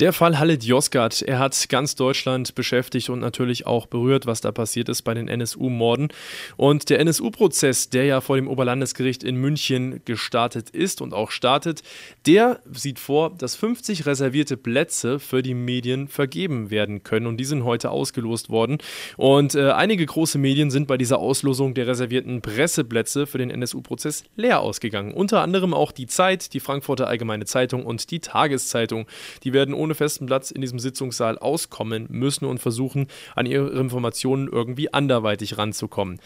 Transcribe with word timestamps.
Der 0.00 0.12
Fall 0.12 0.40
Halit 0.40 0.64
Yozgat, 0.64 1.22
er 1.22 1.38
hat 1.38 1.68
ganz 1.68 1.94
Deutschland 1.94 2.56
beschäftigt 2.56 3.10
und 3.10 3.20
natürlich 3.20 3.64
auch 3.64 3.86
berührt, 3.86 4.26
was 4.26 4.40
da 4.40 4.50
passiert 4.50 4.88
ist 4.88 5.02
bei 5.02 5.14
den 5.14 5.28
NSU-Morden. 5.28 6.08
Und 6.56 6.90
der 6.90 6.98
NSU-Prozess, 6.98 7.90
der 7.90 8.04
ja 8.04 8.20
vor 8.20 8.34
dem 8.34 8.48
Oberlandesgericht 8.48 9.22
in 9.22 9.36
München 9.36 10.00
gestartet 10.04 10.70
ist 10.70 11.00
und 11.00 11.14
auch 11.14 11.30
startet, 11.30 11.84
der 12.26 12.58
sieht 12.72 12.98
vor, 12.98 13.30
dass 13.38 13.54
50 13.54 14.04
reservierte 14.04 14.56
Plätze 14.56 15.20
für 15.20 15.44
die 15.44 15.54
Medien 15.54 16.08
vergeben 16.08 16.72
werden 16.72 17.04
können. 17.04 17.28
Und 17.28 17.36
die 17.36 17.44
sind 17.44 17.62
heute 17.62 17.90
ausgelost 17.90 18.50
worden. 18.50 18.78
Und 19.16 19.54
äh, 19.54 19.70
einige 19.70 20.04
große 20.04 20.38
Medien 20.38 20.72
sind 20.72 20.88
bei 20.88 20.96
dieser 20.96 21.20
Auslosung 21.20 21.72
der 21.72 21.86
reservierten 21.86 22.42
Presseplätze 22.42 23.28
für 23.28 23.38
den 23.38 23.50
NSU-Prozess 23.50 24.24
leer 24.34 24.58
ausgegangen. 24.58 25.14
Unter 25.14 25.40
anderem 25.40 25.72
auch 25.72 25.92
die 25.92 26.08
Zeit, 26.08 26.52
die 26.52 26.58
Frankfurter 26.58 27.06
Allgemeine 27.06 27.44
Zeitung 27.44 27.86
und 27.86 28.10
die 28.10 28.18
Tageszeitung. 28.18 29.06
Die 29.44 29.52
werden 29.52 29.83
ohne 29.84 29.94
festen 29.94 30.26
Platz 30.26 30.50
in 30.50 30.60
diesem 30.60 30.78
Sitzungssaal 30.78 31.38
auskommen 31.38 32.06
müssen 32.10 32.46
und 32.46 32.58
versuchen, 32.58 33.06
an 33.36 33.46
ihre 33.46 33.68
Informationen 33.78 34.48
irgendwie 34.50 34.92
anderweitig 34.92 35.58
ranzukommen. 35.58 36.18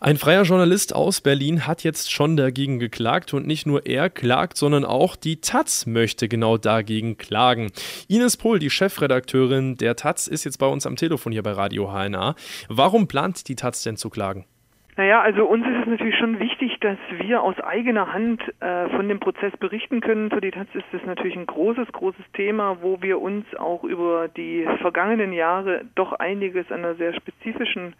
Ein 0.00 0.18
freier 0.18 0.42
Journalist 0.42 0.94
aus 0.94 1.22
Berlin 1.22 1.66
hat 1.66 1.82
jetzt 1.82 2.12
schon 2.12 2.36
dagegen 2.36 2.78
geklagt 2.78 3.32
und 3.32 3.46
nicht 3.46 3.66
nur 3.66 3.86
er 3.86 4.10
klagt, 4.10 4.58
sondern 4.58 4.84
auch 4.84 5.16
die 5.16 5.40
Taz 5.40 5.86
möchte 5.86 6.28
genau 6.28 6.58
dagegen 6.58 7.16
klagen. 7.16 7.70
Ines 8.08 8.36
Pohl, 8.36 8.58
die 8.58 8.68
Chefredakteurin 8.68 9.76
der 9.76 9.96
Taz, 9.96 10.26
ist 10.26 10.44
jetzt 10.44 10.58
bei 10.58 10.66
uns 10.66 10.86
am 10.86 10.96
Telefon 10.96 11.32
hier 11.32 11.42
bei 11.42 11.52
Radio 11.52 11.90
HNA. 11.90 12.34
Warum 12.68 13.08
plant 13.08 13.48
die 13.48 13.56
Taz 13.56 13.82
denn 13.82 13.96
zu 13.96 14.10
klagen? 14.10 14.44
Naja, 14.96 15.22
also 15.22 15.44
uns 15.44 15.64
ist 15.66 15.80
es 15.82 15.86
natürlich 15.88 16.16
schon 16.18 16.38
wichtig, 16.38 16.53
dass 16.84 16.98
wir 17.16 17.42
aus 17.42 17.58
eigener 17.60 18.12
Hand 18.12 18.42
äh, 18.60 18.90
von 18.90 19.08
dem 19.08 19.18
Prozess 19.18 19.56
berichten 19.56 20.02
können. 20.02 20.28
Für 20.28 20.42
die 20.42 20.50
Taz 20.50 20.68
ist 20.74 20.84
das 20.92 21.02
natürlich 21.06 21.34
ein 21.34 21.46
großes, 21.46 21.90
großes 21.92 22.24
Thema, 22.34 22.82
wo 22.82 23.00
wir 23.00 23.22
uns 23.22 23.46
auch 23.56 23.84
über 23.84 24.28
die 24.28 24.68
vergangenen 24.82 25.32
Jahre 25.32 25.86
doch 25.94 26.12
einiges 26.12 26.70
an 26.70 26.80
einer 26.80 26.94
sehr 26.96 27.14
spezifischen 27.14 27.94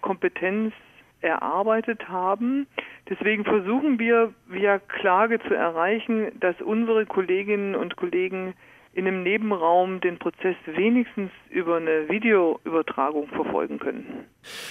Kompetenz 0.00 0.72
erarbeitet 1.20 2.08
haben. 2.08 2.66
Deswegen 3.10 3.44
versuchen 3.44 3.98
wir 3.98 4.32
via 4.46 4.78
Klage 4.78 5.38
zu 5.40 5.52
erreichen, 5.52 6.32
dass 6.40 6.58
unsere 6.62 7.04
Kolleginnen 7.04 7.74
und 7.74 7.96
Kollegen 7.96 8.54
in 8.92 9.06
einem 9.06 9.22
Nebenraum 9.22 10.00
den 10.00 10.18
Prozess 10.18 10.56
wenigstens 10.66 11.30
über 11.48 11.76
eine 11.76 12.08
Videoübertragung 12.08 13.28
verfolgen 13.28 13.78
können. 13.78 14.26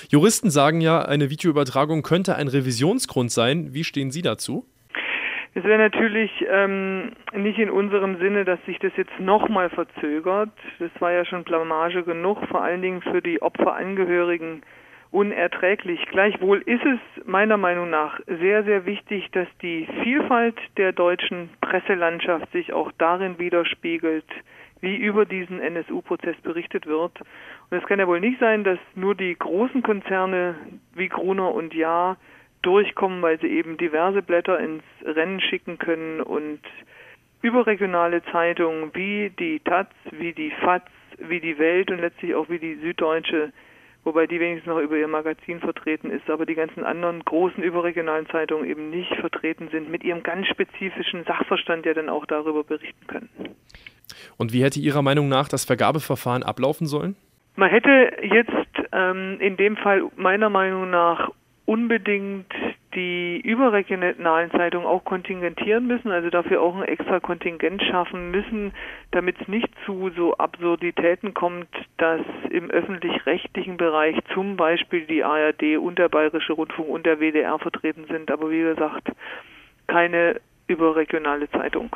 Juristen 0.09 0.49
sagen 0.49 0.81
ja, 0.81 1.01
eine 1.01 1.29
Videoübertragung 1.29 2.01
könnte 2.01 2.35
ein 2.35 2.47
Revisionsgrund 2.47 3.31
sein. 3.31 3.73
Wie 3.73 3.83
stehen 3.83 4.11
Sie 4.11 4.21
dazu? 4.21 4.65
Es 5.55 5.63
wäre 5.63 5.79
natürlich 5.79 6.31
ähm, 6.47 7.13
nicht 7.33 7.57
in 7.57 7.69
unserem 7.69 8.19
Sinne, 8.19 8.45
dass 8.45 8.59
sich 8.65 8.77
das 8.79 8.91
jetzt 8.97 9.19
nochmal 9.19 9.69
verzögert. 9.69 10.51
Das 10.77 10.91
war 10.99 11.11
ja 11.11 11.25
schon 11.25 11.43
Blamage 11.43 12.03
genug, 12.03 12.37
vor 12.49 12.61
allen 12.61 12.81
Dingen 12.81 13.01
für 13.01 13.21
die 13.21 13.41
Opferangehörigen 13.41 14.61
unerträglich. 15.11 16.05
Gleichwohl 16.11 16.61
ist 16.61 16.85
es 16.85 17.25
meiner 17.25 17.57
Meinung 17.57 17.89
nach 17.89 18.19
sehr, 18.27 18.63
sehr 18.63 18.85
wichtig, 18.85 19.29
dass 19.31 19.47
die 19.61 19.87
Vielfalt 20.03 20.57
der 20.77 20.91
deutschen 20.91 21.49
Presselandschaft 21.61 22.51
sich 22.51 22.73
auch 22.73 22.91
darin 22.97 23.39
widerspiegelt, 23.39 24.25
wie 24.81 24.95
über 24.95 25.25
diesen 25.25 25.59
NSU-Prozess 25.59 26.37
berichtet 26.41 26.85
wird. 26.85 27.19
Und 27.69 27.77
es 27.77 27.85
kann 27.85 27.99
ja 27.99 28.07
wohl 28.07 28.19
nicht 28.19 28.39
sein, 28.39 28.63
dass 28.63 28.79
nur 28.95 29.15
die 29.15 29.35
großen 29.37 29.81
Konzerne 29.81 30.55
wie 30.95 31.09
Gruner 31.09 31.53
und 31.53 31.73
Ja 31.73 32.17
durchkommen, 32.61 33.21
weil 33.21 33.39
sie 33.39 33.47
eben 33.47 33.77
diverse 33.77 34.21
Blätter 34.21 34.59
ins 34.59 34.83
Rennen 35.03 35.41
schicken 35.41 35.77
können 35.79 36.21
und 36.21 36.59
überregionale 37.41 38.21
Zeitungen 38.31 38.93
wie 38.93 39.31
die 39.39 39.59
Taz, 39.61 39.87
wie 40.11 40.33
die 40.33 40.51
FAZ, 40.51 40.83
wie 41.17 41.39
die 41.39 41.57
Welt 41.57 41.89
und 41.89 41.99
letztlich 41.99 42.35
auch 42.35 42.49
wie 42.49 42.59
die 42.59 42.75
Süddeutsche 42.75 43.51
wobei 44.03 44.27
die 44.27 44.39
wenigstens 44.39 44.69
noch 44.69 44.79
über 44.79 44.97
ihr 44.97 45.07
Magazin 45.07 45.59
vertreten 45.59 46.11
ist, 46.11 46.29
aber 46.29 46.45
die 46.45 46.55
ganzen 46.55 46.83
anderen 46.83 47.23
großen 47.23 47.63
überregionalen 47.63 48.27
Zeitungen 48.27 48.69
eben 48.69 48.89
nicht 48.89 49.13
vertreten 49.15 49.69
sind, 49.71 49.89
mit 49.89 50.03
ihrem 50.03 50.23
ganz 50.23 50.47
spezifischen 50.47 51.23
Sachverstand 51.25 51.85
ja 51.85 51.93
dann 51.93 52.09
auch 52.09 52.25
darüber 52.25 52.63
berichten 52.63 53.07
können. 53.07 53.29
Und 54.37 54.53
wie 54.53 54.63
hätte 54.63 54.79
Ihrer 54.79 55.01
Meinung 55.01 55.27
nach 55.29 55.47
das 55.47 55.65
Vergabeverfahren 55.65 56.43
ablaufen 56.43 56.87
sollen? 56.87 57.15
Man 57.55 57.69
hätte 57.69 58.11
jetzt 58.21 58.87
ähm, 58.91 59.37
in 59.39 59.57
dem 59.57 59.75
Fall 59.77 60.03
meiner 60.15 60.49
Meinung 60.49 60.89
nach 60.89 61.29
unbedingt 61.65 62.51
die 62.95 63.39
überregionalen 63.41 64.51
Zeitungen 64.51 64.87
auch 64.87 65.03
kontingentieren 65.05 65.85
müssen, 65.85 66.11
also 66.11 66.29
dafür 66.29 66.61
auch 66.61 66.75
ein 66.75 66.83
extra 66.83 67.19
Kontingent 67.19 67.83
schaffen 67.83 68.31
müssen, 68.31 68.73
damit 69.11 69.39
es 69.39 69.47
nicht 69.47 69.69
zu 69.85 70.09
so 70.15 70.35
Absurditäten 70.37 71.33
kommt, 71.33 71.67
dass 71.97 72.21
im 72.49 72.71
öffentlich-rechtlichen 72.71 73.77
Bereich 73.77 74.17
zum 74.33 74.57
Beispiel 74.57 75.05
die 75.05 75.23
ARD 75.23 75.77
und 75.77 75.99
der 75.99 76.09
Bayerische 76.09 76.53
Rundfunk 76.53 76.89
und 76.89 77.05
der 77.05 77.19
WDR 77.19 77.59
vertreten 77.59 78.05
sind, 78.09 78.31
aber 78.31 78.49
wie 78.49 78.61
gesagt, 78.61 79.09
keine 79.87 80.41
überregionale 80.67 81.49
Zeitung. 81.51 81.95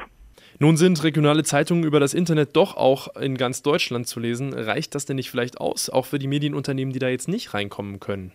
Nun 0.59 0.77
sind 0.77 1.03
regionale 1.03 1.43
Zeitungen 1.43 1.83
über 1.83 1.99
das 1.99 2.13
Internet 2.13 2.55
doch 2.55 2.77
auch 2.77 3.15
in 3.15 3.37
ganz 3.37 3.63
Deutschland 3.63 4.07
zu 4.07 4.19
lesen. 4.19 4.53
Reicht 4.53 4.93
das 4.93 5.05
denn 5.05 5.15
nicht 5.15 5.31
vielleicht 5.31 5.59
aus, 5.59 5.89
auch 5.89 6.05
für 6.05 6.19
die 6.19 6.27
Medienunternehmen, 6.27 6.93
die 6.93 6.99
da 6.99 7.09
jetzt 7.09 7.27
nicht 7.27 7.53
reinkommen 7.53 7.99
können? 7.99 8.33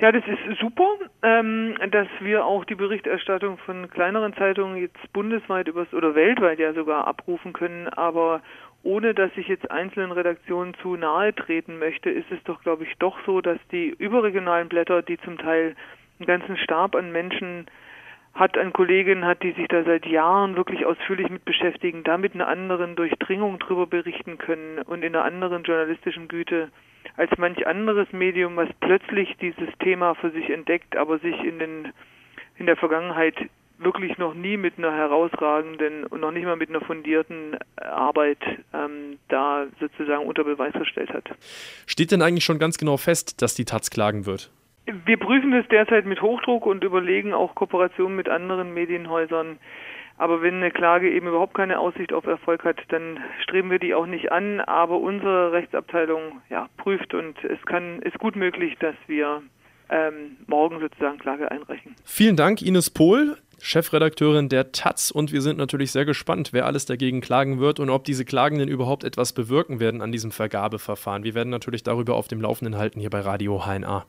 Ja, 0.00 0.10
das 0.10 0.24
ist 0.26 0.58
super, 0.60 0.88
ähm, 1.22 1.76
dass 1.90 2.08
wir 2.20 2.44
auch 2.44 2.64
die 2.64 2.74
Berichterstattung 2.74 3.58
von 3.58 3.88
kleineren 3.88 4.34
Zeitungen 4.34 4.76
jetzt 4.76 5.12
bundesweit 5.12 5.68
übers 5.68 5.92
oder 5.94 6.14
weltweit 6.14 6.58
ja 6.58 6.72
sogar 6.72 7.06
abrufen 7.06 7.52
können, 7.52 7.88
aber 7.88 8.42
ohne 8.82 9.14
dass 9.14 9.30
ich 9.36 9.48
jetzt 9.48 9.70
einzelnen 9.70 10.12
Redaktionen 10.12 10.74
zu 10.82 10.96
nahe 10.96 11.34
treten 11.34 11.78
möchte, 11.78 12.10
ist 12.10 12.30
es 12.30 12.42
doch, 12.44 12.62
glaube 12.62 12.84
ich, 12.84 12.94
doch 12.98 13.16
so, 13.24 13.40
dass 13.40 13.58
die 13.70 13.88
überregionalen 13.88 14.68
Blätter, 14.68 15.02
die 15.02 15.18
zum 15.18 15.38
Teil 15.38 15.74
einen 16.18 16.26
ganzen 16.26 16.56
Stab 16.56 16.94
an 16.94 17.12
Menschen 17.12 17.66
hat, 18.34 18.58
an 18.58 18.72
Kolleginnen 18.72 19.24
hat, 19.24 19.42
die 19.42 19.52
sich 19.52 19.68
da 19.68 19.84
seit 19.84 20.06
Jahren 20.06 20.56
wirklich 20.56 20.84
ausführlich 20.84 21.30
mit 21.30 21.44
beschäftigen, 21.44 22.02
damit 22.02 22.34
eine 22.34 22.46
anderen 22.46 22.96
Durchdringung 22.96 23.58
drüber 23.60 23.86
berichten 23.86 24.38
können 24.38 24.80
und 24.80 25.02
in 25.02 25.14
einer 25.14 25.24
anderen 25.24 25.62
journalistischen 25.62 26.28
Güte 26.28 26.70
als 27.16 27.30
manch 27.38 27.66
anderes 27.66 28.12
Medium, 28.12 28.56
was 28.56 28.68
plötzlich 28.80 29.36
dieses 29.40 29.68
Thema 29.80 30.14
für 30.14 30.30
sich 30.30 30.50
entdeckt, 30.50 30.96
aber 30.96 31.18
sich 31.18 31.38
in 31.44 31.58
den 31.58 31.92
in 32.56 32.66
der 32.66 32.76
Vergangenheit 32.76 33.34
wirklich 33.78 34.18
noch 34.18 34.34
nie 34.34 34.56
mit 34.56 34.78
einer 34.78 34.92
herausragenden 34.92 36.04
und 36.04 36.20
noch 36.20 36.30
nicht 36.30 36.44
mal 36.44 36.56
mit 36.56 36.68
einer 36.68 36.80
fundierten 36.80 37.58
Arbeit 37.76 38.38
ähm, 38.72 39.18
da 39.28 39.66
sozusagen 39.80 40.26
unter 40.26 40.44
Beweis 40.44 40.72
gestellt 40.74 41.12
hat. 41.12 41.24
Steht 41.86 42.12
denn 42.12 42.22
eigentlich 42.22 42.44
schon 42.44 42.58
ganz 42.58 42.78
genau 42.78 42.96
fest, 42.96 43.42
dass 43.42 43.54
die 43.54 43.64
Taz 43.64 43.90
klagen 43.90 44.26
wird? 44.26 44.50
Wir 45.06 45.18
prüfen 45.18 45.50
das 45.50 45.66
derzeit 45.68 46.04
mit 46.04 46.20
Hochdruck 46.20 46.66
und 46.66 46.84
überlegen 46.84 47.32
auch 47.32 47.54
Kooperationen 47.54 48.16
mit 48.16 48.28
anderen 48.28 48.74
Medienhäusern. 48.74 49.58
Aber 50.16 50.42
wenn 50.42 50.54
eine 50.54 50.70
Klage 50.70 51.10
eben 51.10 51.26
überhaupt 51.26 51.54
keine 51.54 51.78
Aussicht 51.78 52.12
auf 52.12 52.26
Erfolg 52.26 52.64
hat, 52.64 52.76
dann 52.88 53.18
streben 53.42 53.70
wir 53.70 53.78
die 53.78 53.94
auch 53.94 54.06
nicht 54.06 54.30
an. 54.30 54.60
Aber 54.60 54.98
unsere 54.98 55.52
Rechtsabteilung 55.52 56.40
ja, 56.50 56.68
prüft 56.76 57.14
und 57.14 57.42
es 57.44 57.60
kann, 57.66 58.00
ist 58.02 58.18
gut 58.18 58.36
möglich, 58.36 58.76
dass 58.78 58.94
wir 59.06 59.42
ähm, 59.90 60.36
morgen 60.46 60.80
sozusagen 60.80 61.18
Klage 61.18 61.50
einreichen. 61.50 61.96
Vielen 62.04 62.36
Dank, 62.36 62.62
Ines 62.62 62.90
Pohl. 62.90 63.36
Chefredakteurin 63.60 64.50
der 64.50 64.72
Taz 64.72 65.10
und 65.10 65.32
wir 65.32 65.40
sind 65.40 65.56
natürlich 65.56 65.90
sehr 65.90 66.04
gespannt, 66.04 66.52
wer 66.52 66.66
alles 66.66 66.84
dagegen 66.84 67.22
klagen 67.22 67.60
wird 67.60 67.80
und 67.80 67.88
ob 67.88 68.04
diese 68.04 68.26
Klagen 68.26 68.58
denn 68.58 68.68
überhaupt 68.68 69.04
etwas 69.04 69.32
bewirken 69.32 69.80
werden 69.80 70.02
an 70.02 70.12
diesem 70.12 70.32
Vergabeverfahren. 70.32 71.24
Wir 71.24 71.34
werden 71.34 71.48
natürlich 71.48 71.82
darüber 71.82 72.14
auf 72.16 72.28
dem 72.28 72.42
Laufenden 72.42 72.76
halten 72.76 73.00
hier 73.00 73.08
bei 73.08 73.20
Radio 73.20 73.64
HNA. 73.64 74.04